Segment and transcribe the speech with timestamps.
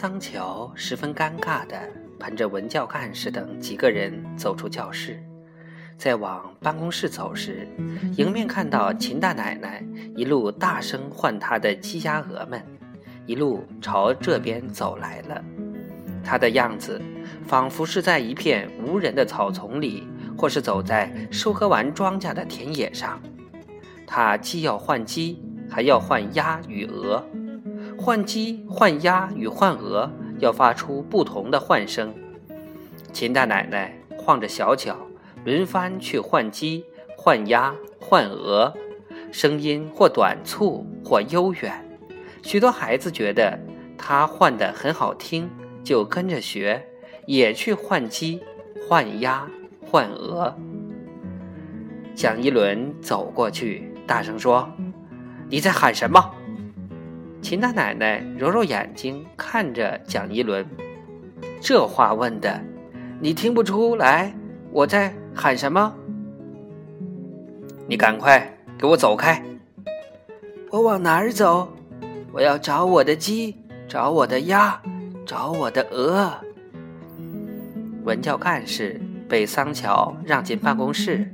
[0.00, 1.78] 桑乔十分尴尬地
[2.18, 5.22] 陪着文教干事等几个人走出教室，
[5.98, 7.68] 在往办公室走时，
[8.16, 9.84] 迎面看到秦大奶奶
[10.16, 12.64] 一路大声唤她的鸡鸭鹅们，
[13.26, 15.44] 一路朝这边走来了。
[16.24, 16.98] 她的样子
[17.46, 23.20] 仿佛是在一片无人的草丛里，或是走在收割完庄稼的田野上。
[24.06, 27.22] 她既要换鸡，还要换鸭与鹅。
[27.98, 32.14] 换鸡、换鸭与换鹅要发出不同的唤声。
[33.12, 34.96] 秦大奶奶晃着小脚，
[35.44, 36.84] 轮番去换鸡、
[37.16, 38.72] 换鸭、换鹅，
[39.32, 41.84] 声音或短促，或悠远。
[42.42, 43.58] 许多孩子觉得
[43.98, 45.50] 她唤得很好听，
[45.84, 46.86] 就跟着学，
[47.26, 48.40] 也去换鸡、
[48.88, 49.46] 换鸭、
[49.84, 50.56] 换鹅。
[52.14, 54.68] 蒋一轮走过去，大声说
[55.48, 56.32] ：“你在喊什么？”
[57.42, 60.64] 秦大奶奶揉揉眼睛，看着蒋一轮，
[61.60, 62.60] 这话问的，
[63.18, 64.32] 你听不出来
[64.70, 65.92] 我在喊什么？
[67.88, 69.42] 你赶快给我走开！
[70.70, 71.68] 我往哪儿走？
[72.30, 73.56] 我要找我的鸡，
[73.88, 74.80] 找我的鸭，
[75.26, 76.32] 找我的鹅。
[78.04, 81.26] 文教干事被桑乔让进办公室，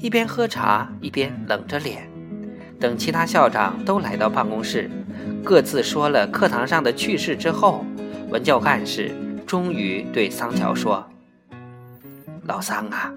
[0.00, 2.08] 一边喝茶一边冷着脸，
[2.80, 4.88] 等其他校长都来到办公室。
[5.48, 7.82] 各自说了课堂上的趣事之后，
[8.28, 9.10] 文教干事
[9.46, 11.08] 终于对桑乔说
[12.44, 13.14] ：“老桑啊，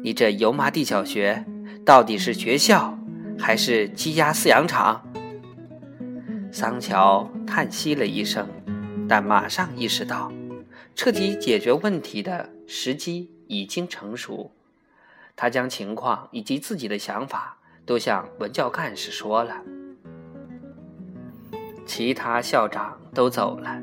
[0.00, 1.44] 你这油麻地小学
[1.84, 2.96] 到底是学校
[3.36, 5.04] 还是鸡鸭饲养场？”
[6.52, 8.46] 桑乔叹息了一声，
[9.08, 10.30] 但马上意识到，
[10.94, 14.52] 彻底解决问题的时机已经成熟。
[15.34, 19.56] 他将情况以及自己的想法都向文教干事说了。
[21.90, 23.82] 其他校长都走了，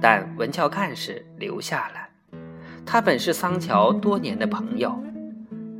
[0.00, 2.40] 但文教干事留下了。
[2.84, 5.00] 他本是桑乔多年的朋友，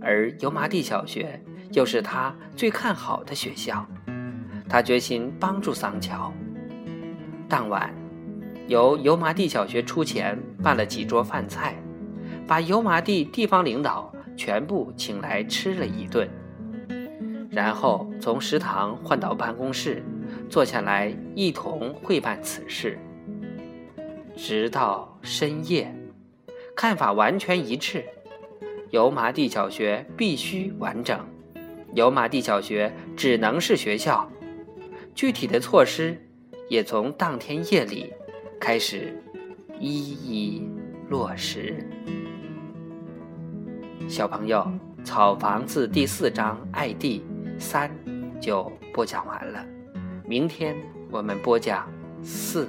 [0.00, 1.40] 而油麻地小学
[1.70, 3.86] 又是他最看好的学校。
[4.68, 6.32] 他决心帮助桑乔。
[7.48, 7.94] 当晚，
[8.66, 11.76] 由油麻地小学出钱办了几桌饭菜，
[12.44, 16.28] 把油麻地地方领导全部请来吃了一顿，
[17.52, 20.02] 然后从食堂换到办公室。
[20.48, 22.98] 坐下来一同会办此事，
[24.36, 25.94] 直到深夜，
[26.76, 28.04] 看法完全一致。
[28.90, 31.18] 油麻地小学必须完整，
[31.94, 34.30] 油麻地小学只能是学校。
[35.14, 36.20] 具体的措施
[36.68, 38.12] 也从当天夜里
[38.60, 39.18] 开始
[39.78, 40.68] 一一
[41.08, 41.82] 落实。
[44.06, 44.70] 小朋友，
[45.04, 47.22] 《草房子》第四章“爱地
[47.62, 47.90] 三”
[48.42, 49.64] 就播讲完了。
[50.26, 50.76] 明天
[51.10, 51.88] 我们播讲
[52.22, 52.68] 四。